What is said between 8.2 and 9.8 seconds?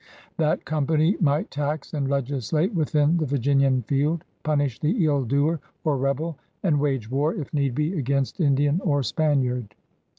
Indian or Spaniard.